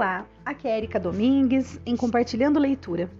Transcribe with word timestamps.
Olá, 0.00 0.24
aqui 0.46 0.66
é 0.66 0.78
Erika 0.78 0.98
Domingues 0.98 1.78
em 1.84 1.94
Compartilhando 1.94 2.58
Leitura 2.58 3.10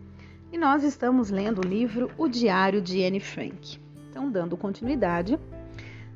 e 0.51 0.57
nós 0.57 0.83
estamos 0.83 1.29
lendo 1.29 1.59
o 1.59 1.69
livro 1.69 2.11
O 2.17 2.27
Diário 2.27 2.81
de 2.81 3.05
Anne 3.05 3.21
Frank. 3.21 3.79
Então, 4.09 4.31
dando 4.31 4.57
continuidade, 4.57 5.39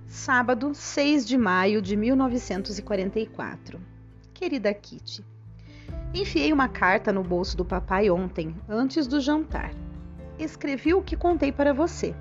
sábado 0.06 0.74
6 0.74 1.26
de 1.26 1.36
maio 1.36 1.82
de 1.82 1.94
1944. 1.94 3.78
Querida 4.32 4.72
Kitty, 4.72 5.22
enfiei 6.14 6.50
uma 6.50 6.66
carta 6.66 7.12
no 7.12 7.22
bolso 7.22 7.58
do 7.58 7.64
papai 7.66 8.08
ontem, 8.08 8.56
antes 8.66 9.06
do 9.06 9.20
jantar. 9.20 9.70
Escrevi 10.38 10.94
o 10.94 11.02
que 11.02 11.14
contei 11.14 11.52
para 11.52 11.74
você. 11.74 12.14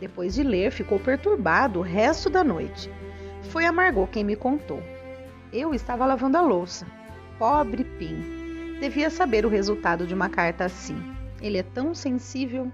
Depois 0.00 0.32
de 0.32 0.42
ler, 0.42 0.70
ficou 0.70 0.98
perturbado 0.98 1.80
o 1.80 1.82
resto 1.82 2.30
da 2.30 2.42
noite. 2.42 2.90
Foi 3.50 3.66
a 3.66 3.72
Margot 3.72 4.06
quem 4.06 4.24
me 4.24 4.36
contou. 4.36 4.82
Eu 5.52 5.74
estava 5.74 6.06
lavando 6.06 6.38
a 6.38 6.40
louça 6.40 7.03
Pobre 7.38 7.82
Pim. 7.82 8.78
Devia 8.80 9.10
saber 9.10 9.44
o 9.44 9.48
resultado 9.48 10.06
de 10.06 10.14
uma 10.14 10.28
carta 10.28 10.64
assim. 10.64 10.96
Ele 11.42 11.58
é 11.58 11.62
tão 11.64 11.94
sensível. 11.94 12.70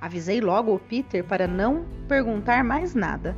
Avisei 0.00 0.40
logo 0.40 0.74
o 0.74 0.78
Peter 0.78 1.24
para 1.24 1.48
não 1.48 1.84
perguntar 2.06 2.62
mais 2.62 2.94
nada. 2.94 3.36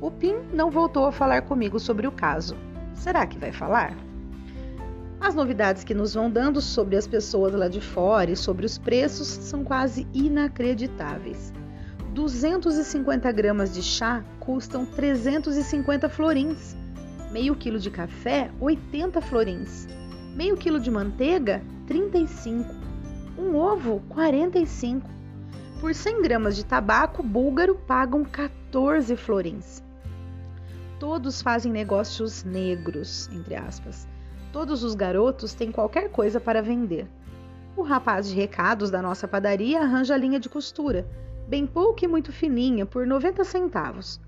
O 0.00 0.10
Pim 0.10 0.36
não 0.52 0.70
voltou 0.70 1.06
a 1.06 1.12
falar 1.12 1.42
comigo 1.42 1.78
sobre 1.78 2.06
o 2.06 2.12
caso. 2.12 2.56
Será 2.94 3.26
que 3.26 3.38
vai 3.38 3.52
falar? 3.52 3.94
As 5.20 5.34
novidades 5.34 5.84
que 5.84 5.94
nos 5.94 6.14
vão 6.14 6.30
dando 6.30 6.60
sobre 6.62 6.96
as 6.96 7.06
pessoas 7.06 7.52
lá 7.52 7.68
de 7.68 7.80
fora 7.80 8.30
e 8.30 8.36
sobre 8.36 8.64
os 8.64 8.78
preços 8.78 9.28
são 9.28 9.64
quase 9.64 10.06
inacreditáveis. 10.14 11.52
250 12.14 13.30
gramas 13.32 13.74
de 13.74 13.82
chá 13.82 14.24
custam 14.40 14.86
350 14.86 16.08
florins. 16.08 16.74
Meio 17.30 17.54
quilo 17.54 17.78
de 17.78 17.90
café, 17.90 18.50
80 18.58 19.20
florins. 19.20 19.86
Meio 20.36 20.54
quilo 20.54 20.78
de 20.78 20.90
manteiga, 20.90 21.62
35. 21.86 22.68
Um 23.38 23.56
ovo, 23.56 24.02
45. 24.10 25.08
Por 25.80 25.94
100 25.94 26.20
gramas 26.20 26.54
de 26.54 26.62
tabaco 26.62 27.22
búlgaro 27.22 27.74
pagam 27.74 28.22
14 28.22 29.16
florins. 29.16 29.82
Todos 31.00 31.40
fazem 31.40 31.72
negócios 31.72 32.44
negros, 32.44 33.30
entre 33.32 33.54
aspas. 33.54 34.06
Todos 34.52 34.84
os 34.84 34.94
garotos 34.94 35.54
têm 35.54 35.72
qualquer 35.72 36.10
coisa 36.10 36.38
para 36.38 36.60
vender. 36.60 37.08
O 37.74 37.80
rapaz 37.80 38.28
de 38.28 38.34
recados 38.34 38.90
da 38.90 39.00
nossa 39.00 39.26
padaria 39.26 39.80
arranja 39.80 40.12
a 40.12 40.18
linha 40.18 40.38
de 40.38 40.50
costura, 40.50 41.08
bem 41.48 41.66
pouca 41.66 42.04
e 42.04 42.08
muito 42.08 42.30
fininha, 42.30 42.84
por 42.84 43.06
90 43.06 43.42
centavos. 43.42 44.20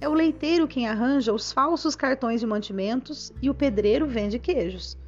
É 0.00 0.08
o 0.08 0.12
leiteiro 0.12 0.66
quem 0.66 0.88
arranja 0.88 1.32
os 1.32 1.52
falsos 1.52 1.94
cartões 1.94 2.40
de 2.40 2.48
mantimentos 2.48 3.32
e 3.40 3.48
o 3.48 3.54
pedreiro 3.54 4.08
vende 4.08 4.40
queijos. 4.40 5.00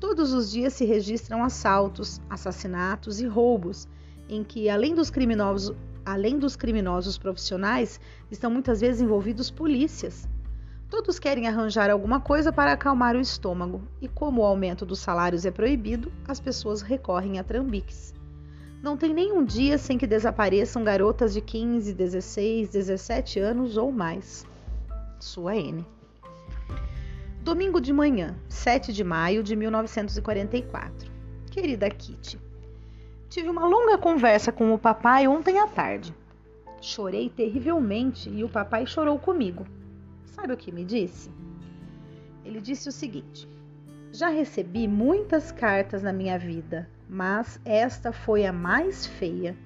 Todos 0.00 0.32
os 0.32 0.50
dias 0.50 0.72
se 0.72 0.86
registram 0.86 1.44
assaltos, 1.44 2.22
assassinatos 2.30 3.20
e 3.20 3.26
roubos, 3.26 3.86
em 4.30 4.42
que, 4.42 4.70
além 4.70 4.94
dos 4.94 5.10
criminosos, 5.10 5.76
além 6.06 6.38
dos 6.38 6.56
criminosos 6.56 7.18
profissionais, 7.18 8.00
estão 8.30 8.50
muitas 8.50 8.80
vezes 8.80 9.02
envolvidos 9.02 9.50
polícias. 9.50 10.26
Todos 10.88 11.18
querem 11.18 11.46
arranjar 11.46 11.90
alguma 11.90 12.18
coisa 12.18 12.50
para 12.50 12.72
acalmar 12.72 13.14
o 13.14 13.20
estômago, 13.20 13.82
e 14.00 14.08
como 14.08 14.40
o 14.40 14.44
aumento 14.46 14.86
dos 14.86 15.00
salários 15.00 15.44
é 15.44 15.50
proibido, 15.50 16.10
as 16.26 16.40
pessoas 16.40 16.80
recorrem 16.80 17.38
a 17.38 17.44
trambiques. 17.44 18.14
Não 18.82 18.96
tem 18.96 19.12
nenhum 19.12 19.44
dia 19.44 19.76
sem 19.76 19.98
que 19.98 20.06
desapareçam 20.06 20.82
garotas 20.82 21.34
de 21.34 21.42
15, 21.42 21.92
16, 21.92 22.70
17 22.70 23.38
anos 23.38 23.76
ou 23.76 23.92
mais. 23.92 24.46
Sua 25.18 25.54
N. 25.54 25.84
Domingo 27.50 27.80
de 27.80 27.92
manhã, 27.92 28.36
7 28.48 28.92
de 28.92 29.02
maio 29.02 29.42
de 29.42 29.56
1944. 29.56 31.10
Querida 31.50 31.90
Kitty, 31.90 32.38
tive 33.28 33.48
uma 33.48 33.66
longa 33.66 33.98
conversa 33.98 34.52
com 34.52 34.72
o 34.72 34.78
papai 34.78 35.26
ontem 35.26 35.58
à 35.58 35.66
tarde. 35.66 36.14
Chorei 36.80 37.28
terrivelmente 37.28 38.30
e 38.30 38.44
o 38.44 38.48
papai 38.48 38.86
chorou 38.86 39.18
comigo. 39.18 39.66
Sabe 40.26 40.52
o 40.52 40.56
que 40.56 40.70
me 40.70 40.84
disse? 40.84 41.28
Ele 42.44 42.60
disse 42.60 42.88
o 42.88 42.92
seguinte: 42.92 43.48
Já 44.12 44.28
recebi 44.28 44.86
muitas 44.86 45.50
cartas 45.50 46.04
na 46.04 46.12
minha 46.12 46.38
vida, 46.38 46.88
mas 47.08 47.60
esta 47.64 48.12
foi 48.12 48.46
a 48.46 48.52
mais 48.52 49.06
feia. 49.06 49.56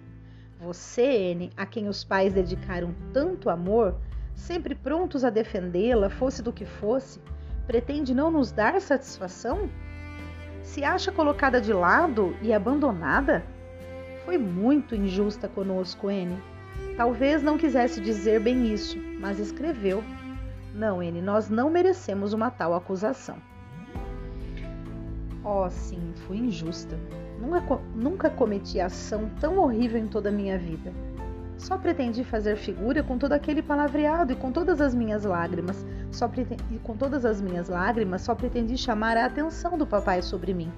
Você, 0.59 1.35
N, 1.35 1.51
a 1.55 1.67
quem 1.67 1.87
os 1.87 2.03
pais 2.03 2.33
dedicaram 2.33 2.95
tanto 3.13 3.51
amor, 3.51 3.95
sempre 4.35 4.75
prontos 4.75 5.23
a 5.23 5.29
defendê-la, 5.29 6.09
fosse 6.09 6.43
do 6.43 6.51
que 6.51 6.65
fosse, 6.65 7.21
pretende 7.67 8.15
não 8.15 8.31
nos 8.31 8.53
dar 8.53 8.81
satisfação? 8.81 9.69
Se 10.63 10.83
acha 10.83 11.13
colocada 11.13 11.61
de 11.61 11.73
lado 11.73 12.37
e 12.41 12.53
abandonada? 12.53 13.45
Foi 14.25 14.39
muito 14.39 14.95
injusta 14.95 15.49
conosco, 15.49 16.11
N. 16.11 16.37
Talvez 16.97 17.43
não 17.43 17.59
quisesse 17.59 18.01
dizer 18.01 18.41
bem 18.41 18.73
isso, 18.73 18.99
mas 19.21 19.39
escreveu. 19.39 20.03
Não, 20.75 21.03
N, 21.03 21.21
nós 21.21 21.51
não 21.51 21.71
merecemos 21.71 22.33
uma 22.33 22.51
tal 22.51 22.75
acusação. 22.75 23.37
Oh, 25.45 25.69
sim, 25.69 26.13
fui 26.27 26.39
injusta. 26.39 26.99
Nunca, 27.39 27.77
nunca 27.95 28.31
cometi 28.31 28.81
ação 28.81 29.31
tão 29.41 29.59
horrível 29.59 30.01
em 30.01 30.07
toda 30.07 30.31
a 30.31 30.33
minha 30.33 30.59
vida. 30.59 30.93
Só 31.57 31.79
pretendi 31.79 32.25
fazer 32.25 32.57
figura 32.57 33.03
com 33.03 33.17
todo 33.17 33.33
aquele 33.33 33.63
palavreado 33.63 34.33
e 34.33 34.37
com 34.37 34.51
todas 34.51 34.81
as 34.81 34.95
minhas 34.95 35.25
lágrimas. 35.25 35.87
Só 36.11 36.31
e 36.71 36.79
com 36.79 36.97
todas 36.97 37.25
as 37.25 37.41
minhas 37.41 37.69
lágrimas, 37.69 38.23
só 38.23 38.35
pretendi 38.35 38.77
chamar 38.77 39.17
a 39.17 39.27
atenção 39.27 39.79
do 39.79 39.87
papai 39.87 40.21
sobre 40.21 40.53
mim. 40.53 40.71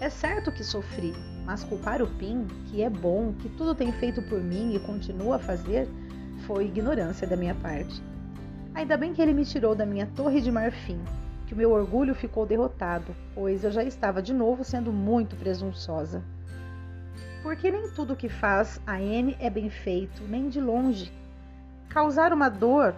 É 0.00 0.08
certo 0.08 0.52
que 0.52 0.62
sofri, 0.62 1.12
mas 1.44 1.64
culpar 1.64 2.02
o 2.02 2.06
Pim, 2.06 2.46
que 2.66 2.82
é 2.82 2.90
bom, 2.90 3.32
que 3.32 3.48
tudo 3.48 3.74
tem 3.74 3.90
feito 3.92 4.22
por 4.22 4.40
mim 4.40 4.74
e 4.74 4.80
continua 4.80 5.36
a 5.36 5.40
fazer, 5.40 5.88
foi 6.46 6.66
ignorância 6.66 7.26
da 7.26 7.36
minha 7.36 7.54
parte. 7.54 8.02
Ainda 8.74 8.96
bem 8.96 9.12
que 9.12 9.20
ele 9.20 9.32
me 9.32 9.44
tirou 9.44 9.74
da 9.74 9.84
minha 9.84 10.06
torre 10.06 10.40
de 10.40 10.52
marfim, 10.52 11.00
que 11.46 11.54
o 11.54 11.56
meu 11.56 11.72
orgulho 11.72 12.14
ficou 12.14 12.46
derrotado, 12.46 13.14
pois 13.34 13.64
eu 13.64 13.72
já 13.72 13.82
estava 13.82 14.22
de 14.22 14.32
novo 14.32 14.62
sendo 14.62 14.92
muito 14.92 15.34
presunçosa 15.34 16.22
porque 17.42 17.70
nem 17.70 17.90
tudo 17.90 18.16
que 18.16 18.28
faz 18.28 18.80
a 18.86 19.00
N 19.00 19.36
é 19.40 19.48
bem 19.48 19.70
feito, 19.70 20.22
nem 20.24 20.48
de 20.48 20.60
longe. 20.60 21.12
Causar 21.88 22.32
uma 22.32 22.48
dor 22.48 22.94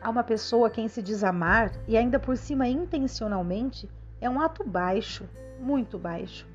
a 0.00 0.10
uma 0.10 0.22
pessoa 0.22 0.70
quem 0.70 0.86
se 0.88 1.02
diz 1.02 1.24
amar 1.24 1.72
e 1.88 1.96
ainda 1.96 2.18
por 2.18 2.36
cima 2.36 2.68
intencionalmente 2.68 3.88
é 4.20 4.28
um 4.28 4.40
ato 4.40 4.62
baixo, 4.62 5.28
muito 5.58 5.98
baixo. 5.98 6.46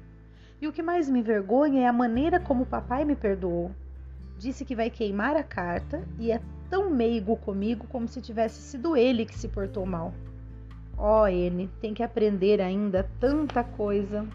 E 0.62 0.68
o 0.68 0.74
que 0.74 0.84
mais 0.84 1.10
me 1.10 1.20
envergonha 1.20 1.82
é 1.82 1.88
a 1.88 1.94
maneira 1.94 2.40
como 2.40 2.64
o 2.64 2.68
papai 2.68 3.06
me 3.06 3.16
perdoou. 3.16 3.72
Disse 4.38 4.66
que 4.66 4.76
vai 4.76 4.90
queimar 4.90 5.36
a 5.36 5.44
carta 5.44 6.04
e 6.18 6.32
é 6.32 6.42
tão 6.70 6.90
meigo 6.90 7.36
comigo 7.38 7.88
como 7.88 8.08
se 8.08 8.22
tivesse 8.22 8.62
sido 8.62 8.96
ele 8.96 9.26
que 9.26 9.38
se 9.38 9.48
portou 9.48 9.86
mal. 9.86 10.14
Ó, 10.98 11.24
oh, 11.24 11.28
N, 11.28 11.70
tem 11.80 11.94
que 11.94 12.04
aprender 12.04 12.60
ainda 12.62 13.10
tanta 13.20 13.64
coisa. 13.64 14.28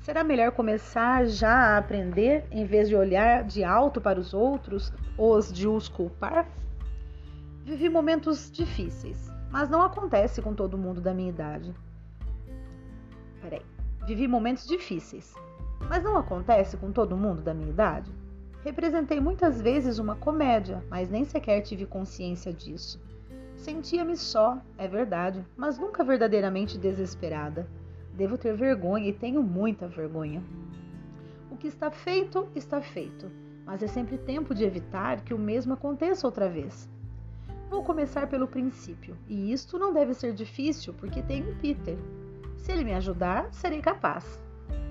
Será 0.00 0.24
melhor 0.24 0.52
começar 0.52 1.26
já 1.26 1.52
a 1.52 1.78
aprender 1.78 2.46
em 2.50 2.64
vez 2.64 2.88
de 2.88 2.96
olhar 2.96 3.44
de 3.44 3.62
alto 3.62 4.00
para 4.00 4.18
os 4.18 4.32
outros 4.32 4.90
ou 5.16 5.38
de 5.40 5.68
os 5.68 5.88
culpar? 5.88 6.48
Vivi 7.64 7.88
momentos 7.90 8.50
difíceis, 8.50 9.30
mas 9.50 9.68
não 9.68 9.82
acontece 9.82 10.40
com 10.40 10.54
todo 10.54 10.78
mundo 10.78 11.02
da 11.02 11.12
minha 11.12 11.28
idade. 11.28 11.74
Peraí. 13.42 13.62
Vivi 14.06 14.26
momentos 14.26 14.66
difíceis, 14.66 15.34
mas 15.86 16.02
não 16.02 16.16
acontece 16.16 16.78
com 16.78 16.90
todo 16.90 17.16
mundo 17.16 17.42
da 17.42 17.52
minha 17.52 17.68
idade? 17.68 18.10
Representei 18.64 19.20
muitas 19.20 19.60
vezes 19.60 19.98
uma 19.98 20.16
comédia, 20.16 20.82
mas 20.88 21.10
nem 21.10 21.24
sequer 21.24 21.60
tive 21.60 21.84
consciência 21.84 22.52
disso. 22.52 22.98
Sentia-me 23.54 24.16
só, 24.16 24.58
é 24.78 24.88
verdade, 24.88 25.44
mas 25.54 25.78
nunca 25.78 26.02
verdadeiramente 26.02 26.78
desesperada. 26.78 27.68
Devo 28.14 28.36
ter 28.36 28.54
vergonha 28.54 29.08
e 29.08 29.12
tenho 29.12 29.42
muita 29.42 29.88
vergonha. 29.88 30.42
O 31.50 31.56
que 31.56 31.68
está 31.68 31.90
feito, 31.90 32.48
está 32.54 32.80
feito, 32.80 33.30
mas 33.64 33.82
é 33.82 33.86
sempre 33.86 34.18
tempo 34.18 34.54
de 34.54 34.64
evitar 34.64 35.20
que 35.20 35.34
o 35.34 35.38
mesmo 35.38 35.74
aconteça 35.74 36.26
outra 36.26 36.48
vez. 36.48 36.88
Vou 37.70 37.84
começar 37.84 38.26
pelo 38.28 38.48
princípio, 38.48 39.16
e 39.28 39.52
isto 39.52 39.78
não 39.78 39.92
deve 39.92 40.12
ser 40.12 40.32
difícil 40.32 40.92
porque 40.94 41.22
tenho 41.22 41.54
Peter. 41.56 41.96
Se 42.56 42.72
ele 42.72 42.84
me 42.84 42.94
ajudar, 42.94 43.52
serei 43.52 43.80
capaz. 43.80 44.42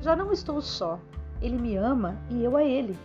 Já 0.02 0.16
não 0.16 0.32
estou 0.32 0.62
só. 0.62 1.00
Ele 1.42 1.58
me 1.58 1.76
ama 1.76 2.18
e 2.30 2.44
eu 2.44 2.56
a 2.56 2.64
ele. 2.64 2.98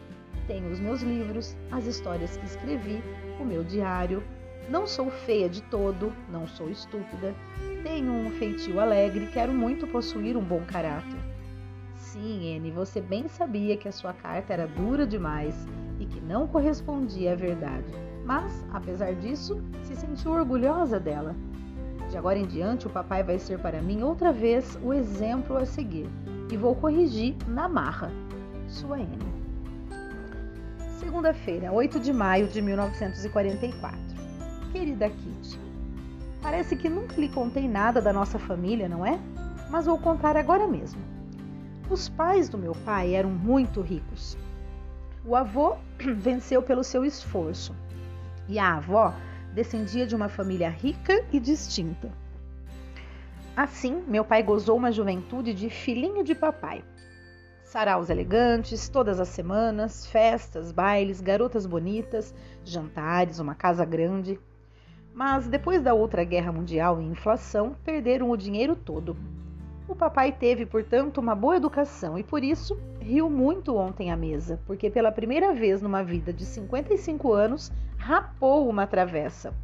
Tenho 0.47 0.71
os 0.71 0.79
meus 0.79 1.03
livros, 1.03 1.57
as 1.71 1.87
histórias 1.87 2.37
que 2.37 2.45
escrevi, 2.45 3.03
o 3.41 3.45
meu 3.45 3.65
diário, 3.65 4.23
não 4.69 4.87
sou 4.87 5.11
feia 5.11 5.49
de 5.49 5.63
todo, 5.63 6.13
não 6.31 6.47
sou 6.47 6.71
estúpida. 6.71 7.35
Tenho 7.83 8.13
um 8.13 8.31
feitio 8.33 8.81
alegre, 8.81 9.29
quero 9.33 9.53
muito 9.53 9.87
possuir 9.87 10.37
um 10.37 10.45
bom 10.45 10.63
caráter. 10.65 11.19
Sim, 11.95 12.57
Anne, 12.57 12.71
você 12.71 13.01
bem 13.01 13.29
sabia 13.29 13.77
que 13.77 13.89
a 13.89 13.93
sua 13.93 14.13
carta 14.13 14.53
era 14.53 14.67
dura 14.67 15.07
demais 15.07 15.67
e 15.99 16.07
que 16.07 16.21
não 16.21 16.47
correspondia 16.47 17.33
à 17.33 17.37
verdade. 17.37 17.93
Mas, 18.25 18.65
apesar 18.73 19.15
disso, 19.15 19.63
se 19.83 19.95
sentiu 19.95 20.33
orgulhosa 20.33 20.99
dela. 20.99 21.35
De 22.09 22.17
agora 22.17 22.39
em 22.39 22.47
diante, 22.47 22.87
o 22.87 22.91
papai 22.91 23.23
vai 23.23 23.39
ser 23.39 23.59
para 23.59 23.83
mim 23.83 24.03
outra 24.03 24.33
vez 24.33 24.79
o 24.83 24.95
exemplo 24.95 25.57
a 25.57 25.67
seguir 25.67 26.09
e 26.51 26.57
vou 26.57 26.75
corrigir 26.75 27.35
na 27.49 27.69
marra. 27.69 28.11
Sua 28.69 28.99
N. 28.99 29.19
Segunda-feira, 30.99 31.73
8 31.73 32.01
de 32.01 32.13
maio 32.13 32.47
de 32.47 32.63
1944. 32.63 34.14
Querida 34.75 35.09
Kitty, 35.09 35.57
parece 36.43 36.75
que 36.75 36.89
nunca 36.89 37.15
lhe 37.15 37.29
contei 37.29 37.69
nada 37.69 38.03
da 38.03 38.13
nossa 38.13 38.41
família, 38.41 38.89
não 38.89 39.07
é? 39.07 39.21
Mas 39.71 39.87
vou 39.87 39.97
contar 39.97 40.37
agora 40.37 40.67
mesmo. 40.67 41.01
Os 41.89 42.09
pais 42.09 42.49
do 42.49 42.59
meu 42.59 42.73
pai 42.85 43.15
eram 43.15 43.31
muito 43.31 43.81
ricos. 43.81 44.37
O 45.25 45.37
avô 45.37 45.77
venceu 46.17 46.61
pelo 46.61 46.83
seu 46.83 47.05
esforço 47.05 47.73
e 48.49 48.59
a 48.59 48.75
avó 48.75 49.15
descendia 49.55 50.09
de 50.09 50.17
uma 50.17 50.29
família 50.29 50.71
rica 50.71 51.25
e 51.33 51.39
distinta. 51.39 52.11
Assim, 53.57 54.03
meu 54.09 54.25
pai 54.25 54.43
gozou 54.43 54.77
uma 54.77 54.91
juventude 54.91 55.55
de 55.55 55.71
filhinho 55.71 56.25
de 56.25 56.35
papai. 56.35 56.83
Saraus 57.63 58.11
elegantes 58.11 58.89
todas 58.89 59.21
as 59.21 59.29
semanas, 59.29 60.05
festas, 60.05 60.73
bailes, 60.73 61.21
garotas 61.21 61.65
bonitas, 61.65 62.35
jantares, 62.65 63.39
uma 63.39 63.55
casa 63.55 63.85
grande. 63.85 64.37
Mas 65.15 65.47
depois 65.47 65.81
da 65.81 65.95
outra 65.95 66.25
guerra 66.25 66.51
mundial 66.51 67.01
e 67.01 67.05
inflação, 67.05 67.77
perderam 67.85 68.31
o 68.31 68.37
dinheiro 68.37 68.75
todo. 68.75 69.17
O 69.87 69.95
papai 69.95 70.33
teve, 70.33 70.67
portanto, 70.67 71.19
uma 71.19 71.37
boa 71.37 71.57
educação 71.57 72.19
e 72.19 72.25
por 72.25 72.43
isso 72.43 72.77
riu 73.01 73.31
muito 73.31 73.77
ontem 73.77 74.11
à 74.11 74.17
mesa, 74.17 74.59
porque 74.67 74.91
pela 74.91 75.13
primeira 75.13 75.53
vez 75.55 75.81
numa 75.81 76.03
vida 76.03 76.33
de 76.33 76.45
55 76.45 77.33
anos 77.33 77.71
rapou 77.97 78.69
uma 78.69 78.89
travessa. 78.89 79.55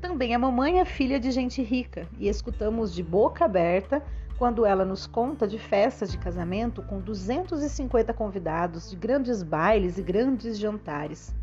Também 0.00 0.34
a 0.34 0.38
mamãe 0.38 0.78
é 0.78 0.84
filha 0.84 1.18
de 1.18 1.30
gente 1.30 1.62
rica 1.62 2.06
e 2.18 2.28
escutamos 2.28 2.94
de 2.94 3.02
boca 3.02 3.46
aberta 3.46 4.02
quando 4.36 4.66
ela 4.66 4.84
nos 4.84 5.06
conta 5.06 5.48
de 5.48 5.58
festas 5.58 6.12
de 6.12 6.18
casamento 6.18 6.82
com 6.82 7.00
250 7.00 8.12
convidados, 8.12 8.90
de 8.90 8.96
grandes 8.96 9.42
bailes 9.42 9.96
e 9.96 10.02
grandes 10.02 10.58
jantares. 10.58 11.34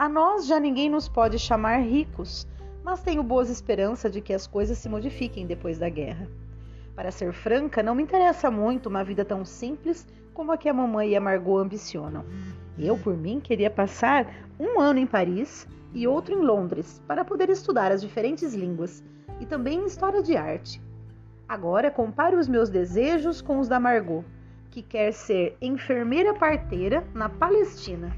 A 0.00 0.08
nós 0.08 0.46
já 0.46 0.58
ninguém 0.58 0.88
nos 0.88 1.10
pode 1.10 1.38
chamar 1.38 1.76
ricos, 1.82 2.48
mas 2.82 3.02
tenho 3.02 3.22
boas 3.22 3.50
esperanças 3.50 4.10
de 4.10 4.22
que 4.22 4.32
as 4.32 4.46
coisas 4.46 4.78
se 4.78 4.88
modifiquem 4.88 5.46
depois 5.46 5.78
da 5.78 5.90
guerra. 5.90 6.26
Para 6.96 7.10
ser 7.10 7.34
franca, 7.34 7.82
não 7.82 7.94
me 7.94 8.04
interessa 8.04 8.50
muito 8.50 8.88
uma 8.88 9.04
vida 9.04 9.26
tão 9.26 9.44
simples 9.44 10.08
como 10.32 10.52
a 10.52 10.56
que 10.56 10.70
a 10.70 10.72
mamãe 10.72 11.10
e 11.10 11.16
a 11.16 11.20
Margot 11.20 11.58
ambicionam. 11.58 12.24
Eu, 12.78 12.96
por 12.96 13.14
mim, 13.14 13.40
queria 13.40 13.68
passar 13.68 14.26
um 14.58 14.80
ano 14.80 14.98
em 14.98 15.06
Paris 15.06 15.68
e 15.92 16.06
outro 16.06 16.34
em 16.34 16.40
Londres 16.40 17.02
para 17.06 17.22
poder 17.22 17.50
estudar 17.50 17.92
as 17.92 18.00
diferentes 18.00 18.54
línguas 18.54 19.04
e 19.38 19.44
também 19.44 19.84
história 19.84 20.22
de 20.22 20.34
arte. 20.34 20.80
Agora 21.46 21.90
compare 21.90 22.36
os 22.36 22.48
meus 22.48 22.70
desejos 22.70 23.42
com 23.42 23.58
os 23.58 23.68
da 23.68 23.78
Margot, 23.78 24.24
que 24.70 24.80
quer 24.80 25.12
ser 25.12 25.58
enfermeira 25.60 26.32
parteira 26.32 27.06
na 27.12 27.28
Palestina. 27.28 28.10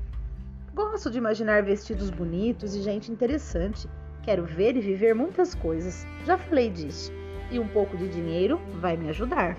Gosto 0.75 1.11
de 1.11 1.19
imaginar 1.19 1.63
vestidos 1.63 2.09
bonitos 2.09 2.75
e 2.75 2.81
gente 2.81 3.13
interessante. 3.13 3.87
Quero 4.23 4.47
ver 4.47 4.75
e 4.75 4.81
viver 4.81 5.15
muitas 5.15 5.55
coisas. 5.55 6.07
Já 6.25 6.39
falei 6.39 6.71
disso. 6.71 7.13
E 7.51 7.59
um 7.59 7.69
pouco 7.69 7.95
de 7.95 8.09
dinheiro 8.09 8.59
vai 8.81 8.97
me 8.97 9.11
ajudar. 9.11 9.55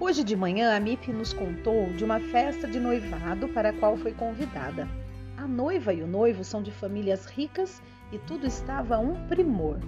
Hoje 0.00 0.24
de 0.24 0.34
manhã 0.34 0.74
a 0.74 0.80
MIP 0.80 1.12
nos 1.12 1.32
contou 1.32 1.86
de 1.92 2.04
uma 2.04 2.18
festa 2.18 2.66
de 2.66 2.80
noivado 2.80 3.46
para 3.46 3.68
a 3.68 3.72
qual 3.72 3.96
foi 3.96 4.12
convidada. 4.12 4.88
A 5.36 5.46
noiva 5.46 5.94
e 5.94 6.02
o 6.02 6.06
noivo 6.08 6.42
são 6.42 6.60
de 6.60 6.72
famílias 6.72 7.26
ricas 7.26 7.80
e 8.10 8.18
tudo 8.18 8.44
estava 8.44 8.98
um 8.98 9.28
primor. 9.28 9.78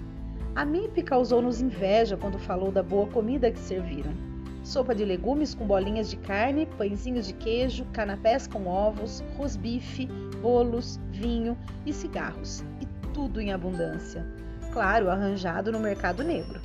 A 0.55 0.63
MIP 0.63 1.03
causou-nos 1.03 1.59
inveja 1.59 2.15
quando 2.15 2.39
falou 2.39 2.71
da 2.71 2.81
boa 2.81 3.07
comida 3.07 3.51
que 3.51 3.59
serviram 3.59 4.34
sopa 4.65 4.95
de 4.95 5.05
legumes 5.05 5.53
com 5.53 5.65
bolinhas 5.65 6.09
de 6.09 6.17
carne, 6.17 6.65
pãezinhos 6.77 7.27
de 7.27 7.33
queijo, 7.33 7.85
canapés 7.93 8.47
com 8.47 8.65
ovos, 8.65 9.23
rosbife, 9.37 10.07
bolos, 10.41 10.99
vinho 11.11 11.55
e 11.85 11.93
cigarros, 11.93 12.63
e 12.81 12.87
tudo 13.13 13.39
em 13.39 13.53
abundância. 13.53 14.25
Claro, 14.73 15.09
arranjado 15.09 15.71
no 15.71 15.79
mercado 15.79 16.23
negro. 16.23 16.59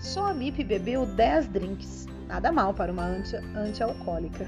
Só 0.00 0.26
a 0.26 0.34
MIP 0.34 0.64
bebeu 0.64 1.06
10 1.06 1.48
drinks, 1.48 2.06
nada 2.26 2.50
mal 2.50 2.74
para 2.74 2.92
uma 2.92 3.06
anti-alcoólica. 3.54 4.46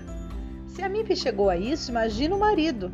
Se 0.67 0.83
a 0.83 0.89
MIP 0.89 1.15
chegou 1.15 1.49
a 1.49 1.57
isso, 1.57 1.93
imagina 1.93 2.35
o 2.35 2.41
marido. 2.41 2.93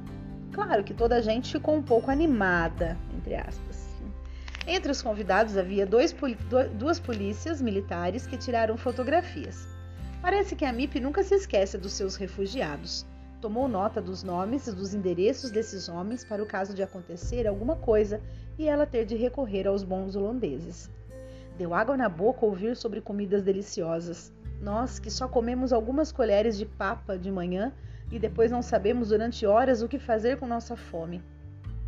Claro 0.53 0.85
que 0.85 0.93
toda 0.93 1.17
a 1.17 1.21
gente 1.23 1.53
ficou 1.53 1.75
um 1.75 1.83
pouco 1.83 2.11
animada, 2.11 2.99
entre 3.17 3.35
aspas. 3.35 3.87
Entre 4.67 4.93
os 4.93 5.01
convidados 5.01 5.57
havia 5.57 5.87
dois, 5.87 6.15
duas 6.75 7.01
polícias 7.01 7.63
militares 7.63 8.27
que 8.27 8.37
tiraram 8.37 8.77
fotografias. 8.77 9.76
Parece 10.27 10.57
que 10.57 10.65
a 10.65 10.73
MIP 10.73 10.99
nunca 10.99 11.23
se 11.23 11.37
esquece 11.37 11.79
dos 11.79 11.93
seus 11.93 12.17
refugiados. 12.17 13.07
Tomou 13.41 13.69
nota 13.69 14.03
dos 14.03 14.25
nomes 14.25 14.67
e 14.67 14.75
dos 14.75 14.93
endereços 14.93 15.53
desses 15.53 15.89
homens 15.89 16.25
para 16.25 16.43
o 16.43 16.47
caso 16.47 16.75
de 16.75 16.83
acontecer 16.83 17.47
alguma 17.47 17.77
coisa 17.77 18.21
e 18.59 18.67
ela 18.67 18.85
ter 18.85 19.05
de 19.05 19.15
recorrer 19.15 19.69
aos 19.69 19.85
bons 19.85 20.17
holandeses. 20.17 20.91
Deu 21.57 21.73
água 21.73 21.97
na 21.97 22.09
boca 22.09 22.45
ouvir 22.45 22.75
sobre 22.75 23.01
comidas 23.01 23.45
deliciosas. 23.45 24.33
Nós, 24.61 24.99
que 24.99 25.13
só 25.13 25.29
comemos 25.29 25.73
algumas 25.73 26.11
colheres 26.11 26.59
de 26.59 26.67
papa 26.67 27.17
de 27.17 27.31
manhã 27.31 27.73
e 28.11 28.19
depois 28.19 28.51
não 28.51 28.63
sabemos 28.63 29.11
durante 29.11 29.47
horas 29.47 29.81
o 29.81 29.87
que 29.87 30.01
fazer 30.01 30.39
com 30.39 30.47
nossa 30.49 30.75
fome. 30.75 31.23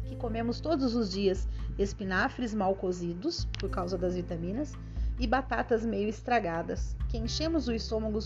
Que 0.05 0.14
comemos 0.14 0.61
todos 0.61 0.94
os 0.94 1.11
dias 1.11 1.49
espinafres 1.76 2.55
mal 2.55 2.76
cozidos, 2.76 3.46
por 3.58 3.69
causa 3.69 3.99
das 3.99 4.14
vitaminas, 4.14 4.75
e 5.18 5.26
batatas 5.26 5.84
meio 5.84 6.08
estragadas, 6.08 6.96
que 7.08 7.18
enchemos 7.18 7.68
o 7.68 7.72
estômago, 7.72 8.18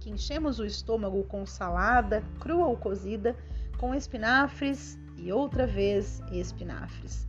que 0.00 0.10
enchemos 0.10 0.58
o 0.58 0.64
estômago 0.64 1.22
com 1.24 1.46
salada, 1.46 2.22
crua 2.40 2.66
ou 2.66 2.76
cozida, 2.76 3.36
com 3.78 3.94
espinafres 3.94 4.98
e 5.16 5.32
outra 5.32 5.66
vez 5.66 6.22
espinafres. 6.32 7.28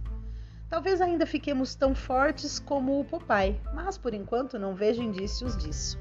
Talvez 0.69 1.01
ainda 1.01 1.25
fiquemos 1.25 1.75
tão 1.75 1.93
fortes 1.93 2.57
como 2.57 2.99
o 2.99 3.03
Popeye, 3.03 3.59
mas 3.73 3.97
por 3.97 4.13
enquanto 4.13 4.57
não 4.57 4.73
vejo 4.73 5.01
indícios 5.01 5.57
disso. 5.57 5.99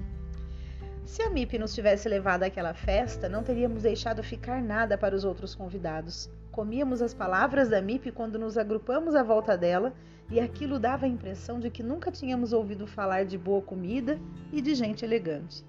Se 1.04 1.22
a 1.22 1.28
MIP 1.28 1.58
nos 1.58 1.74
tivesse 1.74 2.08
levado 2.08 2.44
àquela 2.44 2.72
festa, 2.72 3.28
não 3.28 3.42
teríamos 3.42 3.82
deixado 3.82 4.22
ficar 4.22 4.62
nada 4.62 4.96
para 4.96 5.16
os 5.16 5.24
outros 5.24 5.56
convidados. 5.56 6.30
Comíamos 6.52 7.02
as 7.02 7.12
palavras 7.12 7.68
da 7.68 7.82
MIP 7.82 8.12
quando 8.12 8.38
nos 8.38 8.56
agrupamos 8.56 9.16
à 9.16 9.22
volta 9.24 9.58
dela 9.58 9.92
e 10.30 10.38
aquilo 10.38 10.78
dava 10.78 11.06
a 11.06 11.08
impressão 11.08 11.58
de 11.58 11.70
que 11.70 11.82
nunca 11.82 12.10
tínhamos 12.10 12.52
ouvido 12.52 12.86
falar 12.86 13.24
de 13.24 13.36
boa 13.36 13.60
comida 13.60 14.18
e 14.52 14.62
de 14.62 14.74
gente 14.74 15.04
elegante. 15.04 15.64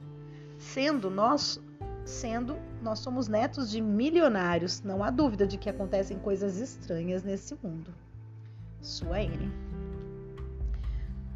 Sendo 0.58 1.10
nós, 1.10 1.60
sendo 2.06 2.58
nós 2.82 3.00
somos 3.00 3.28
netos 3.28 3.72
de 3.72 3.82
milionários, 3.82 4.82
não 4.84 5.04
há 5.04 5.10
dúvida 5.10 5.48
de 5.48 5.58
que 5.58 5.70
acontecem 5.70 6.20
coisas 6.20 6.60
estranhas 6.60 7.24
nesse 7.24 7.58
mundo. 7.64 7.92
Sua 8.80 9.22
N. 9.22 9.52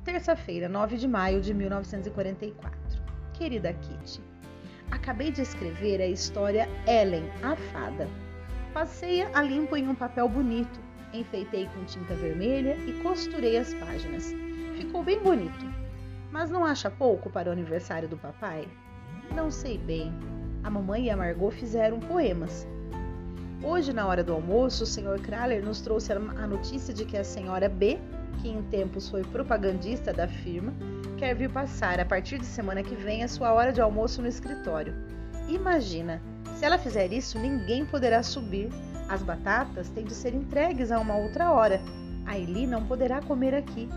Terça-feira, 0.03 0.69
9 0.69 0.97
de 0.97 1.07
maio 1.07 1.41
de 1.41 1.51
1944. 1.53 3.03
Querida 3.33 3.73
Kitty, 3.73 4.21
acabei 4.91 5.31
de 5.31 5.41
escrever 5.41 5.99
a 5.99 6.07
história 6.07 6.69
Ellen, 6.87 7.25
a 7.41 7.55
fada. 7.55 8.07
Passei-a 8.71 9.29
a 9.33 9.41
limpo 9.41 9.75
em 9.75 9.87
um 9.87 9.95
papel 9.95 10.29
bonito 10.29 10.84
enfeitei 11.19 11.67
com 11.67 11.83
tinta 11.85 12.13
vermelha 12.15 12.75
e 12.87 12.93
costurei 13.01 13.57
as 13.57 13.73
páginas. 13.73 14.33
Ficou 14.77 15.03
bem 15.03 15.19
bonito. 15.19 15.65
Mas 16.31 16.49
não 16.49 16.65
acha 16.65 16.89
pouco 16.89 17.29
para 17.29 17.49
o 17.49 17.51
aniversário 17.51 18.09
do 18.09 18.17
papai? 18.17 18.67
Não 19.33 19.49
sei 19.49 19.77
bem. 19.77 20.13
A 20.63 20.69
mamãe 20.69 21.05
e 21.05 21.09
a 21.09 21.17
Margot 21.17 21.51
fizeram 21.51 21.99
poemas. 21.99 22.67
Hoje, 23.63 23.93
na 23.93 24.05
hora 24.05 24.23
do 24.23 24.33
almoço, 24.33 24.83
o 24.83 24.87
Sr. 24.87 25.19
Kraler 25.23 25.63
nos 25.63 25.81
trouxe 25.81 26.11
a 26.11 26.47
notícia 26.47 26.93
de 26.93 27.05
que 27.05 27.17
a 27.17 27.23
senhora 27.23 27.69
B, 27.69 27.97
que 28.41 28.49
em 28.49 28.61
tempos 28.63 29.09
foi 29.09 29.23
propagandista 29.23 30.13
da 30.13 30.27
firma, 30.27 30.73
quer 31.17 31.33
vir 31.33 31.49
passar 31.49 31.99
a 31.99 32.05
partir 32.05 32.37
de 32.37 32.45
semana 32.45 32.83
que 32.83 32.95
vem 32.95 33.23
a 33.23 33.27
sua 33.27 33.53
hora 33.53 33.71
de 33.71 33.81
almoço 33.81 34.21
no 34.21 34.27
escritório. 34.27 34.93
Imagina, 35.47 36.21
se 36.55 36.65
ela 36.65 36.77
fizer 36.77 37.11
isso, 37.11 37.39
ninguém 37.39 37.85
poderá 37.85 38.21
subir 38.21 38.69
as 39.07 39.21
batatas 39.21 39.89
têm 39.89 40.03
de 40.03 40.13
ser 40.13 40.33
entregues 40.33 40.91
a 40.91 40.99
uma 40.99 41.15
outra 41.15 41.51
hora. 41.51 41.79
A 42.25 42.37
Eli 42.37 42.65
não 42.65 42.85
poderá 42.85 43.21
comer 43.21 43.53
aqui. 43.53 43.87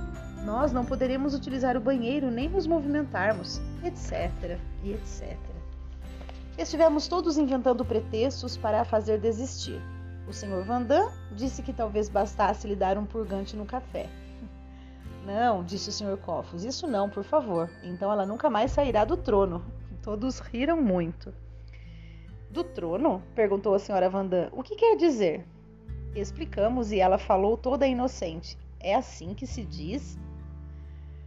Nós 0.45 0.73
não 0.73 0.85
poderemos 0.85 1.35
utilizar 1.35 1.77
o 1.77 1.81
banheiro 1.81 2.31
nem 2.31 2.49
nos 2.49 2.67
movimentarmos, 2.67 3.61
etc. 3.83 4.59
e 4.83 4.93
etc. 4.93 5.37
Estivemos 6.57 7.09
todos 7.09 7.39
inventando 7.39 7.85
pretextos 7.85 8.57
para 8.57 8.81
a 8.81 8.85
fazer 8.85 9.19
desistir. 9.19 9.81
O 10.29 10.33
Sr. 10.33 10.63
Vandam 10.63 11.11
disse 11.33 11.63
que 11.63 11.73
talvez 11.73 12.09
bastasse 12.09 12.67
lhe 12.69 12.77
dar 12.77 12.99
um 12.99 13.07
purgante 13.07 13.57
no 13.57 13.65
café. 13.65 14.09
Não, 15.25 15.65
disse 15.65 15.89
o 15.89 15.93
Sr. 15.93 16.19
Cofos, 16.19 16.65
isso 16.65 16.87
não, 16.87 17.09
por 17.09 17.23
favor. 17.23 17.71
Então 17.83 18.11
ela 18.11 18.25
nunca 18.25 18.49
mais 18.49 18.71
sairá 18.71 19.05
do 19.05 19.17
trono. 19.17 19.63
Todos 20.03 20.39
riram 20.39 20.81
muito. 20.81 21.33
Do 22.51 22.65
trono? 22.65 23.23
perguntou 23.35 23.75
a 23.75 23.79
senhora 23.79 24.09
Vandam. 24.09 24.49
O 24.53 24.63
que 24.63 24.75
quer 24.75 24.97
dizer? 24.97 25.45
Explicamos 26.15 26.91
e 26.91 26.99
ela 26.99 27.19
falou 27.19 27.57
toda 27.57 27.87
inocente. 27.87 28.57
É 28.81 28.95
assim 28.95 29.35
que 29.35 29.47
se 29.47 29.65
diz? 29.65 30.19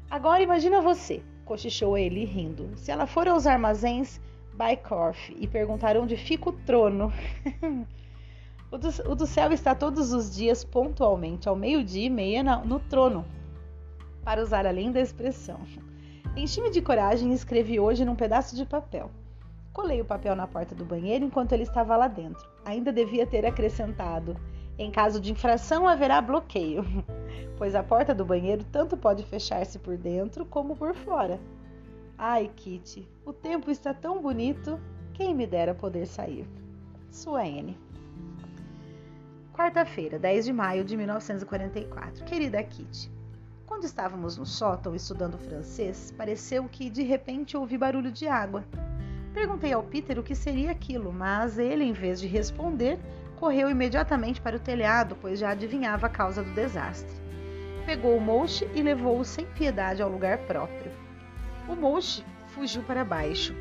Agora 0.09 0.41
imagina 0.41 0.81
você, 0.81 1.23
cochichou 1.45 1.97
ele 1.97 2.25
rindo. 2.25 2.71
Se 2.75 2.91
ela 2.91 3.05
for 3.05 3.27
aos 3.27 3.45
armazéns 3.45 4.19
Bycorf 4.53 5.33
e 5.39 5.47
perguntar 5.47 5.95
onde 5.95 6.17
fica 6.17 6.49
o 6.49 6.53
trono. 6.53 7.13
o, 8.71 8.77
do, 8.77 8.89
o, 9.11 9.15
do, 9.15 9.25
céu 9.25 9.51
está 9.51 9.75
todos 9.75 10.11
os 10.11 10.35
dias 10.35 10.63
pontualmente, 10.63 11.47
ao 11.47 11.55
meio-dia 11.55 12.07
e 12.07 12.09
meia, 12.09 12.43
no 12.43 12.79
trono, 12.79 13.25
para 14.23 14.41
usar 14.41 14.65
a 14.65 14.71
linda 14.71 14.99
expressão. 14.99 15.59
Enchi-me 16.35 16.69
de 16.69 16.81
coragem 16.81 17.31
e 17.31 17.35
escrevi 17.35 17.79
hoje 17.79 18.03
num 18.05 18.15
pedaço 18.15 18.55
de 18.55 18.65
papel. 18.65 19.11
Colei 19.73 20.01
o 20.01 20.05
papel 20.05 20.35
na 20.35 20.47
porta 20.47 20.75
do 20.75 20.83
banheiro 20.83 21.23
enquanto 21.23 21.53
ele 21.53 21.63
estava 21.63 21.95
lá 21.95 22.07
dentro. 22.07 22.49
Ainda 22.65 22.91
devia 22.91 23.25
ter 23.25 23.45
acrescentado: 23.45 24.35
em 24.77 24.91
caso 24.91 25.19
de 25.19 25.31
infração 25.31 25.87
haverá 25.87 26.21
bloqueio, 26.21 26.83
pois 27.57 27.73
a 27.73 27.83
porta 27.83 28.13
do 28.13 28.25
banheiro 28.25 28.65
tanto 28.65 28.97
pode 28.97 29.23
fechar-se 29.23 29.79
por 29.79 29.97
dentro 29.97 30.45
como 30.45 30.75
por 30.75 30.93
fora. 30.93 31.39
Ai, 32.17 32.51
Kitty, 32.55 33.07
o 33.25 33.31
tempo 33.31 33.71
está 33.71 33.93
tão 33.93 34.21
bonito, 34.21 34.79
quem 35.13 35.33
me 35.33 35.47
dera 35.47 35.73
poder 35.73 36.05
sair. 36.05 36.47
Sua 37.09 37.47
N. 37.47 37.77
Quarta-feira, 39.53 40.19
10 40.19 40.45
de 40.45 40.53
maio 40.53 40.83
de 40.83 40.95
1944. 40.97 42.25
Querida 42.25 42.63
Kitty, 42.63 43.11
quando 43.65 43.85
estávamos 43.85 44.37
no 44.37 44.45
sótão 44.45 44.93
estudando 44.93 45.37
francês, 45.37 46.13
pareceu 46.17 46.67
que 46.69 46.89
de 46.89 47.03
repente 47.03 47.55
ouvi 47.55 47.77
barulho 47.77 48.11
de 48.11 48.27
água. 48.27 48.63
Perguntei 49.33 49.71
ao 49.71 49.83
Peter 49.83 50.19
o 50.19 50.23
que 50.23 50.35
seria 50.35 50.71
aquilo, 50.71 51.11
mas 51.13 51.57
ele, 51.57 51.83
em 51.83 51.93
vez 51.93 52.19
de 52.19 52.27
responder, 52.27 52.99
correu 53.37 53.69
imediatamente 53.69 54.41
para 54.41 54.57
o 54.57 54.59
telhado, 54.59 55.17
pois 55.19 55.39
já 55.39 55.49
adivinhava 55.51 56.07
a 56.07 56.09
causa 56.09 56.43
do 56.43 56.53
desastre. 56.53 57.19
Pegou 57.85 58.17
o 58.17 58.21
Mouche 58.21 58.69
e 58.75 58.81
levou-o 58.83 59.25
sem 59.25 59.45
piedade 59.45 60.01
ao 60.01 60.09
lugar 60.09 60.37
próprio. 60.39 60.91
O 61.67 61.75
Mouche 61.75 62.23
fugiu 62.47 62.83
para 62.83 63.03
baixo. 63.03 63.55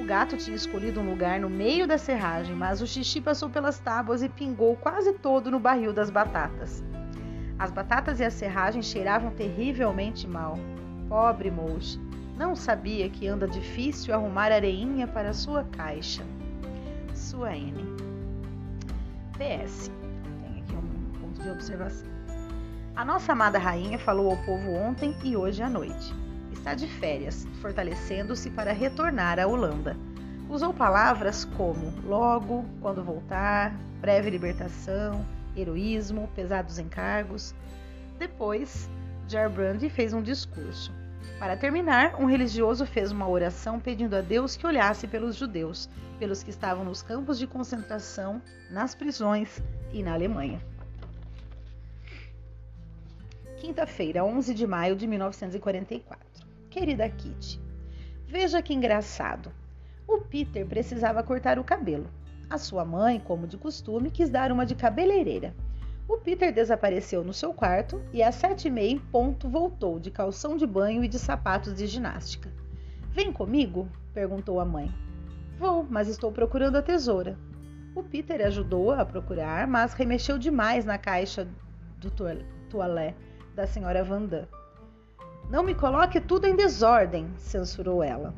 O 0.00 0.04
gato 0.06 0.36
tinha 0.36 0.56
escolhido 0.56 1.00
um 1.00 1.10
lugar 1.10 1.40
no 1.40 1.50
meio 1.50 1.86
da 1.86 1.98
serragem, 1.98 2.54
mas 2.54 2.80
o 2.80 2.86
xixi 2.86 3.20
passou 3.20 3.50
pelas 3.50 3.78
tábuas 3.80 4.22
e 4.22 4.28
pingou 4.28 4.76
quase 4.76 5.12
todo 5.14 5.50
no 5.50 5.58
barril 5.58 5.92
das 5.92 6.08
batatas. 6.08 6.84
As 7.58 7.72
batatas 7.72 8.20
e 8.20 8.24
a 8.24 8.30
serragem 8.30 8.80
cheiravam 8.80 9.32
terrivelmente 9.32 10.26
mal. 10.28 10.56
Pobre 11.08 11.50
Mouche, 11.50 11.98
não 12.38 12.54
sabia 12.54 13.10
que 13.10 13.26
anda 13.26 13.48
difícil 13.48 14.14
arrumar 14.14 14.52
areinha 14.52 15.08
para 15.08 15.32
sua 15.32 15.64
caixa. 15.64 16.22
Sua 17.12 17.54
N. 17.56 17.82
PS. 19.32 19.90
Tem 20.42 20.62
aqui 20.62 20.74
um 20.76 21.20
ponto 21.20 21.42
de 21.42 21.50
observação. 21.50 22.06
A 22.94 23.04
nossa 23.04 23.32
amada 23.32 23.58
rainha 23.58 23.98
falou 23.98 24.30
ao 24.30 24.36
povo 24.44 24.70
ontem 24.72 25.16
e 25.24 25.36
hoje 25.36 25.62
à 25.64 25.68
noite. 25.68 26.14
Está 26.52 26.74
de 26.74 26.86
férias, 26.86 27.44
fortalecendo-se 27.60 28.50
para 28.50 28.72
retornar 28.72 29.40
à 29.40 29.46
Holanda. 29.46 29.96
Usou 30.48 30.72
palavras 30.72 31.44
como 31.44 31.92
logo, 32.04 32.64
quando 32.80 33.04
voltar, 33.04 33.74
breve 34.00 34.30
libertação, 34.30 35.26
heroísmo, 35.56 36.28
pesados 36.36 36.78
encargos. 36.78 37.52
Depois, 38.16 38.88
Jarbrand 39.26 39.80
fez 39.90 40.14
um 40.14 40.22
discurso. 40.22 40.97
Para 41.38 41.56
terminar, 41.56 42.20
um 42.20 42.26
religioso 42.26 42.84
fez 42.84 43.12
uma 43.12 43.28
oração 43.28 43.78
pedindo 43.78 44.16
a 44.16 44.20
Deus 44.20 44.56
que 44.56 44.66
olhasse 44.66 45.06
pelos 45.06 45.36
judeus, 45.36 45.88
pelos 46.18 46.42
que 46.42 46.50
estavam 46.50 46.84
nos 46.84 47.02
campos 47.02 47.38
de 47.38 47.46
concentração, 47.46 48.42
nas 48.70 48.94
prisões 48.94 49.62
e 49.92 50.02
na 50.02 50.14
Alemanha. 50.14 50.60
Quinta-feira, 53.56 54.24
11 54.24 54.54
de 54.54 54.66
maio 54.66 54.96
de 54.96 55.06
1944. 55.06 56.46
Querida 56.70 57.08
Kitty, 57.08 57.60
veja 58.26 58.62
que 58.62 58.74
engraçado. 58.74 59.52
O 60.06 60.18
Peter 60.18 60.66
precisava 60.66 61.22
cortar 61.22 61.58
o 61.58 61.64
cabelo. 61.64 62.08
A 62.48 62.56
sua 62.56 62.84
mãe, 62.84 63.20
como 63.20 63.46
de 63.46 63.58
costume, 63.58 64.10
quis 64.10 64.30
dar 64.30 64.50
uma 64.50 64.64
de 64.64 64.74
cabeleireira. 64.74 65.54
O 66.08 66.16
Peter 66.16 66.50
desapareceu 66.50 67.22
no 67.22 67.34
seu 67.34 67.52
quarto 67.52 68.00
e 68.14 68.22
às 68.22 68.34
sete 68.36 68.68
e 68.68 68.70
meia 68.70 68.90
em 68.90 68.98
ponto 68.98 69.46
voltou 69.46 70.00
de 70.00 70.10
calção 70.10 70.56
de 70.56 70.66
banho 70.66 71.04
e 71.04 71.08
de 71.08 71.18
sapatos 71.18 71.74
de 71.74 71.86
ginástica. 71.86 72.50
Vem 73.10 73.30
comigo? 73.30 73.86
perguntou 74.14 74.58
a 74.58 74.64
mãe. 74.64 74.90
Vou, 75.58 75.86
mas 75.88 76.08
estou 76.08 76.32
procurando 76.32 76.76
a 76.76 76.82
tesoura. 76.82 77.36
O 77.94 78.02
Peter 78.02 78.40
ajudou-a 78.46 79.02
a 79.02 79.04
procurar, 79.04 79.66
mas 79.66 79.92
remexeu 79.92 80.38
demais 80.38 80.86
na 80.86 80.96
caixa 80.96 81.46
do 81.98 82.10
toalé 82.70 83.14
da 83.54 83.66
senhora 83.66 84.02
Vandam. 84.02 84.48
Não 85.50 85.62
me 85.62 85.74
coloque 85.74 86.20
tudo 86.20 86.46
em 86.46 86.56
desordem, 86.56 87.28
censurou 87.36 88.02
ela. 88.02 88.34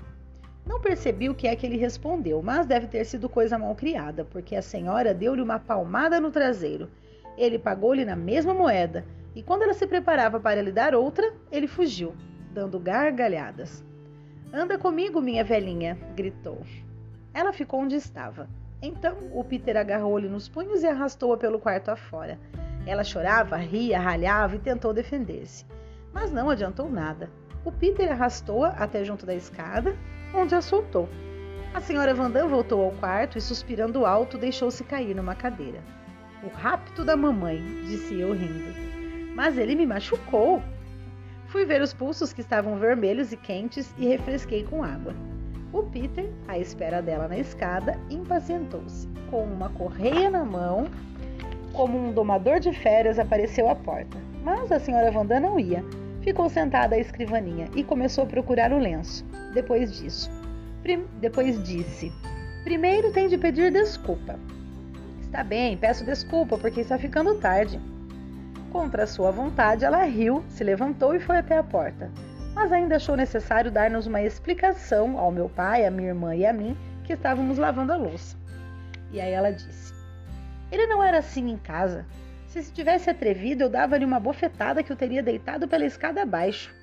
Não 0.67 0.81
percebi 0.81 1.29
o 1.29 1.35
que 1.35 1.47
é 1.47 1.55
que 1.55 1.67
ele 1.67 1.77
respondeu, 1.77 2.43
mas 2.43 2.67
deve 2.67 2.87
ter 2.87 3.05
sido 3.05 3.29
coisa 3.29 3.59
mal 3.59 3.75
criada, 3.75 4.25
porque 4.25 4.57
a 4.57 4.63
senhora 4.63 5.15
deu-lhe 5.15 5.43
uma 5.43 5.59
palmada 5.59 6.21
no 6.21 6.31
traseiro. 6.31 6.91
Ele 7.41 7.59
pagou-lhe 7.59 8.05
na 8.05 8.15
mesma 8.15 8.53
moeda, 8.53 9.03
e 9.35 9.43
quando 9.43 9.63
ela 9.63 9.73
se 9.73 9.87
preparava 9.87 10.39
para 10.39 10.61
lhe 10.61 10.71
dar 10.71 10.95
outra, 10.95 11.33
ele 11.51 11.67
fugiu, 11.67 12.15
dando 12.53 12.79
gargalhadas. 12.79 13.83
Anda 14.53 14.77
comigo, 14.77 15.23
minha 15.23 15.43
velhinha, 15.43 15.97
gritou. 16.15 16.61
Ela 17.33 17.51
ficou 17.51 17.81
onde 17.81 17.95
estava. 17.95 18.47
Então 18.83 19.17
o 19.33 19.43
Peter 19.43 19.75
agarrou-lhe 19.79 20.29
nos 20.29 20.51
punhos 20.51 20.83
e 20.83 20.87
arrastou-a 20.87 21.39
pelo 21.39 21.59
quarto 21.59 21.91
afora. 21.91 22.39
Ela 22.85 23.03
chorava, 23.03 23.57
ria, 23.57 23.99
ralhava 23.99 24.57
e 24.57 24.59
tentou 24.59 24.93
defender-se, 24.93 25.65
mas 26.13 26.31
não 26.31 26.51
adiantou 26.51 26.91
nada. 26.91 27.31
O 27.65 27.73
Peter 27.73 28.13
arrastou-a 28.13 28.69
até 28.69 29.03
junto 29.03 29.25
da 29.25 29.35
escada 29.35 29.97
onde 30.35 30.55
a 30.55 30.61
soltou. 30.61 31.09
A 31.73 31.81
senhora 31.81 32.13
Vandam 32.13 32.51
voltou 32.51 32.83
ao 32.83 32.91
quarto 32.93 33.39
e, 33.39 33.41
suspirando 33.41 34.05
alto, 34.05 34.37
deixou-se 34.37 34.85
cair 34.85 35.17
numa 35.17 35.35
cadeira. 35.35 35.81
O 36.43 36.49
rapto 36.49 37.05
da 37.05 37.17
mamãe, 37.17 37.63
disse 37.85 38.19
eu 38.19 38.33
rindo. 38.33 38.75
Mas 39.35 39.59
ele 39.59 39.75
me 39.75 39.87
machucou. 39.87 40.63
Fui 41.49 41.67
ver 41.67 41.83
os 41.83 41.93
pulsos 41.93 42.33
que 42.33 42.41
estavam 42.41 42.79
vermelhos 42.79 43.31
e 43.33 43.37
quentes 43.37 43.93
e 43.99 44.07
refresquei 44.07 44.65
com 44.65 44.83
água. 44.83 45.15
O 45.73 45.83
Peter, 45.83 46.31
à 46.49 46.59
espera 46.59 47.03
dela 47.03 47.29
na 47.29 47.39
escada, 47.39 47.99
impacientou-se. 48.09 49.07
Com 49.31 49.45
uma 49.45 49.69
correia 49.69 50.31
na 50.31 50.45
mão, 50.45 50.89
como 51.73 51.99
um 51.99 52.13
domador 52.13 52.59
de 52.59 52.73
férias, 52.73 53.19
apareceu 53.19 53.69
à 53.69 53.75
porta. 53.75 54.17
Mas 54.43 54.73
a 54.73 54.81
senhora 54.81 55.11
Vandam 55.11 55.41
não 55.41 55.61
ia. 55.61 55.85
Ficou 56.23 56.49
sentada 56.49 56.97
à 56.97 56.99
escrivaninha 56.99 57.69
e 57.77 57.85
começou 57.85 58.25
a 58.25 58.27
procurar 58.27 58.73
o 58.73 58.79
lenço. 58.79 59.25
Depois 59.53 59.93
disso, 59.93 60.31
depois 61.21 61.63
disse: 61.63 62.11
Primeiro 62.65 63.13
tem 63.13 63.29
de 63.29 63.39
pedir 63.39 63.71
desculpa. 63.71 64.39
Está 65.31 65.45
bem, 65.45 65.77
peço 65.77 66.05
desculpa 66.05 66.59
porque 66.59 66.81
está 66.81 66.99
ficando 66.99 67.37
tarde. 67.37 67.81
Contra 68.73 69.07
sua 69.07 69.31
vontade, 69.31 69.85
ela 69.85 70.03
riu, 70.03 70.45
se 70.49 70.65
levantou 70.65 71.15
e 71.15 71.21
foi 71.21 71.37
até 71.37 71.57
a 71.57 71.63
porta. 71.63 72.11
Mas 72.53 72.73
ainda 72.73 72.97
achou 72.97 73.17
necessário 73.17 73.71
dar-nos 73.71 74.09
uma 74.09 74.21
explicação 74.21 75.17
ao 75.17 75.31
meu 75.31 75.49
pai, 75.49 75.87
a 75.87 75.91
minha 75.91 76.09
irmã 76.09 76.35
e 76.35 76.45
a 76.45 76.53
mim, 76.53 76.77
que 77.05 77.13
estávamos 77.13 77.59
lavando 77.59 77.93
a 77.93 77.97
louça. 77.97 78.37
E 79.13 79.21
aí 79.21 79.31
ela 79.31 79.53
disse: 79.53 79.95
Ele 80.73 80.89
não 80.89 81.01
era 81.01 81.19
assim 81.19 81.49
em 81.49 81.57
casa. 81.57 82.05
Se 82.49 82.61
se 82.61 82.73
tivesse 82.73 83.09
atrevido, 83.09 83.63
eu 83.63 83.71
dava-lhe 83.71 84.05
uma 84.05 84.19
bofetada 84.19 84.83
que 84.83 84.93
o 84.93 84.97
teria 84.97 85.23
deitado 85.23 85.69
pela 85.69 85.87
escada 85.87 86.23
abaixo. 86.23 86.75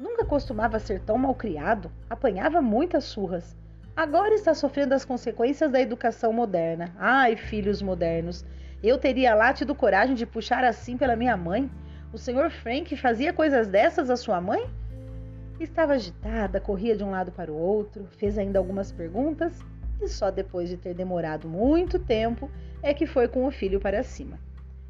Nunca 0.00 0.24
costumava 0.24 0.78
ser 0.78 1.00
tão 1.00 1.18
mal 1.18 1.34
criado, 1.34 1.92
apanhava 2.08 2.62
muitas 2.62 3.04
surras. 3.04 3.54
Agora 4.00 4.32
está 4.32 4.54
sofrendo 4.54 4.94
as 4.94 5.04
consequências 5.04 5.70
da 5.70 5.78
educação 5.78 6.32
moderna. 6.32 6.90
Ai, 6.96 7.36
filhos 7.36 7.82
modernos, 7.82 8.46
eu 8.82 8.96
teria 8.96 9.34
lá 9.34 9.52
tido 9.52 9.74
coragem 9.74 10.14
de 10.14 10.24
puxar 10.24 10.64
assim 10.64 10.96
pela 10.96 11.14
minha 11.14 11.36
mãe? 11.36 11.70
O 12.10 12.16
senhor 12.16 12.50
Frank 12.50 12.96
fazia 12.96 13.30
coisas 13.30 13.68
dessas 13.68 14.08
à 14.08 14.16
sua 14.16 14.40
mãe? 14.40 14.66
Estava 15.60 15.92
agitada, 15.92 16.58
corria 16.58 16.96
de 16.96 17.04
um 17.04 17.10
lado 17.10 17.30
para 17.30 17.52
o 17.52 17.54
outro, 17.54 18.08
fez 18.16 18.38
ainda 18.38 18.58
algumas 18.58 18.90
perguntas 18.90 19.60
e 20.00 20.08
só 20.08 20.30
depois 20.30 20.70
de 20.70 20.78
ter 20.78 20.94
demorado 20.94 21.46
muito 21.46 21.98
tempo 21.98 22.50
é 22.82 22.94
que 22.94 23.04
foi 23.04 23.28
com 23.28 23.44
o 23.44 23.50
filho 23.50 23.78
para 23.78 24.02
cima 24.02 24.38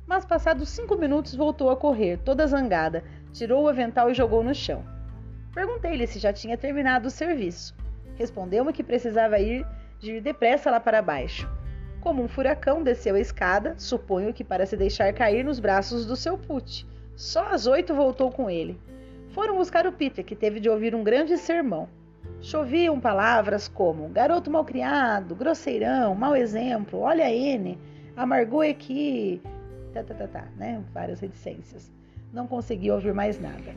mas 0.06 0.24
passados 0.24 0.68
cinco 0.68 0.96
minutos 0.96 1.34
voltou 1.34 1.68
a 1.70 1.76
correr, 1.76 2.18
toda 2.24 2.46
zangada, 2.46 3.02
tirou 3.32 3.64
o 3.64 3.68
avental 3.68 4.10
e 4.10 4.14
jogou 4.14 4.42
no 4.42 4.52
chão. 4.52 4.84
Perguntei-lhe 5.54 6.04
se 6.04 6.18
já 6.18 6.32
tinha 6.32 6.58
terminado 6.58 7.06
o 7.06 7.10
serviço. 7.10 7.76
Respondeu-me 8.20 8.70
que 8.70 8.84
precisava 8.84 9.38
ir 9.38 9.66
de 9.98 10.20
depressa 10.20 10.70
lá 10.70 10.78
para 10.78 11.00
baixo. 11.00 11.48
Como 12.02 12.22
um 12.22 12.28
furacão 12.28 12.82
desceu 12.82 13.14
a 13.14 13.18
escada, 13.18 13.74
suponho 13.78 14.34
que 14.34 14.44
para 14.44 14.66
se 14.66 14.76
deixar 14.76 15.10
cair 15.14 15.42
nos 15.42 15.58
braços 15.58 16.04
do 16.04 16.14
seu 16.14 16.36
put. 16.36 16.86
Só 17.16 17.46
às 17.46 17.66
oito 17.66 17.94
voltou 17.94 18.30
com 18.30 18.50
ele. 18.50 18.78
Foram 19.30 19.56
buscar 19.56 19.86
o 19.86 19.92
Peter, 19.92 20.22
que 20.22 20.36
teve 20.36 20.60
de 20.60 20.68
ouvir 20.68 20.94
um 20.94 21.02
grande 21.02 21.38
sermão. 21.38 21.88
Choviam 22.42 23.00
palavras 23.00 23.68
como 23.68 24.06
garoto 24.10 24.50
malcriado, 24.50 25.34
grosseirão, 25.34 26.14
mau 26.14 26.36
exemplo, 26.36 27.00
olha 27.00 27.32
N, 27.32 27.78
amargou 28.14 28.62
é 28.62 28.74
que 28.74 29.40
tá, 29.94 30.04
tá, 30.04 30.12
tá, 30.12 30.28
tá, 30.28 30.44
né? 30.58 30.84
Várias 30.92 31.20
reticências. 31.20 31.90
não 32.34 32.46
consegui 32.46 32.90
ouvir 32.90 33.14
mais 33.14 33.40
nada. 33.40 33.74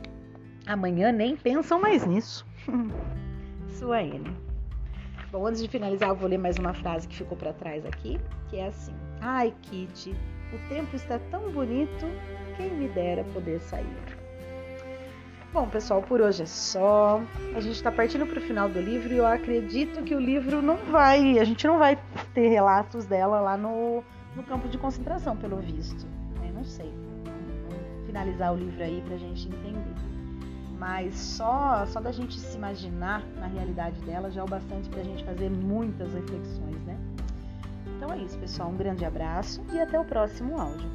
Amanhã 0.66 1.10
nem 1.10 1.34
pensam 1.34 1.80
mais 1.80 2.04
nisso. 2.04 2.46
Sua 3.74 4.02
N. 4.02 4.24
Bom, 5.32 5.46
antes 5.46 5.60
de 5.60 5.68
finalizar, 5.68 6.10
eu 6.10 6.14
vou 6.14 6.28
ler 6.28 6.38
mais 6.38 6.56
uma 6.58 6.72
frase 6.72 7.08
que 7.08 7.16
ficou 7.16 7.36
para 7.36 7.52
trás 7.52 7.84
aqui, 7.84 8.20
que 8.48 8.56
é 8.56 8.68
assim: 8.68 8.94
Ai, 9.20 9.52
Kitty, 9.62 10.14
o 10.52 10.68
tempo 10.68 10.94
está 10.94 11.18
tão 11.18 11.50
bonito, 11.50 12.06
quem 12.56 12.70
me 12.70 12.86
dera 12.88 13.24
poder 13.24 13.58
sair. 13.58 13.96
Bom, 15.52 15.68
pessoal, 15.68 16.02
por 16.02 16.20
hoje 16.20 16.44
é 16.44 16.46
só. 16.46 17.20
A 17.54 17.60
gente 17.60 17.74
está 17.74 17.90
partindo 17.90 18.24
para 18.26 18.38
o 18.38 18.42
final 18.42 18.68
do 18.68 18.80
livro 18.80 19.12
e 19.12 19.16
eu 19.16 19.26
acredito 19.26 20.04
que 20.04 20.14
o 20.14 20.20
livro 20.20 20.62
não 20.62 20.76
vai, 20.76 21.40
a 21.40 21.44
gente 21.44 21.66
não 21.66 21.78
vai 21.78 21.98
ter 22.32 22.48
relatos 22.48 23.06
dela 23.06 23.40
lá 23.40 23.56
no, 23.56 24.04
no 24.36 24.42
campo 24.44 24.68
de 24.68 24.78
concentração, 24.78 25.36
pelo 25.36 25.56
visto. 25.56 26.06
Eu 26.46 26.52
não 26.52 26.64
sei. 26.64 26.92
Vamos 27.24 28.06
finalizar 28.06 28.52
o 28.52 28.56
livro 28.56 28.82
aí 28.82 29.02
para 29.04 29.16
a 29.16 29.18
gente 29.18 29.48
entender. 29.48 30.13
Mas 30.78 31.14
só, 31.14 31.86
só 31.86 32.00
da 32.00 32.12
gente 32.12 32.38
se 32.38 32.56
imaginar 32.56 33.22
na 33.36 33.46
realidade 33.46 34.00
dela 34.02 34.30
já 34.30 34.40
é 34.40 34.44
o 34.44 34.46
bastante 34.46 34.88
para 34.88 35.00
a 35.00 35.04
gente 35.04 35.24
fazer 35.24 35.50
muitas 35.50 36.12
reflexões, 36.12 36.82
né? 36.84 36.98
Então 37.96 38.12
é 38.12 38.18
isso, 38.18 38.38
pessoal. 38.38 38.70
Um 38.70 38.76
grande 38.76 39.04
abraço 39.04 39.62
e 39.72 39.80
até 39.80 39.98
o 39.98 40.04
próximo 40.04 40.60
áudio. 40.60 40.90